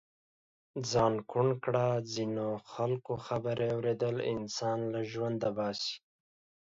ځان 0.89 1.13
ڪوڼ 1.31 1.47
ڪړه 1.63 1.87
د 2.01 2.05
ځينو 2.13 2.47
خلڪو 2.71 3.13
خبرې 3.27 3.67
اوریدل 3.75 4.15
انسان 4.33 4.79
له 4.93 4.99
ژونده 5.11 5.49
باسي. 5.57 5.95